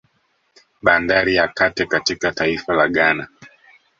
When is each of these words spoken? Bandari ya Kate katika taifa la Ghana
Bandari 0.81 1.35
ya 1.35 1.47
Kate 1.47 1.85
katika 1.85 2.31
taifa 2.31 2.73
la 2.73 2.87
Ghana 2.87 3.27